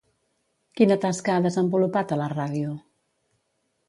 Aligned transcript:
Quina 0.79 0.95
tasca 1.03 1.35
ha 1.39 1.43
desenvolupat 1.45 2.13
a 2.13 2.17
la 2.21 2.31
ràdio? 2.33 2.73